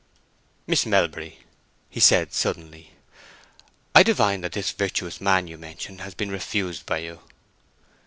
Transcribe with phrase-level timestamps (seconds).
[0.65, 1.41] "Miss Melbury,"
[1.87, 2.93] he said, suddenly,
[3.93, 7.19] "I divine that this virtuous man you mention has been refused by you?"